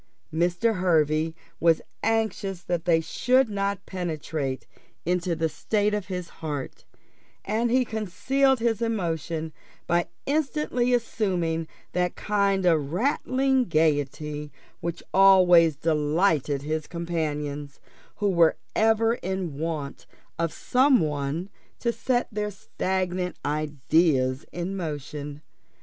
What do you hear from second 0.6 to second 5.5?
Hervey was anxious that they should not penetrate into the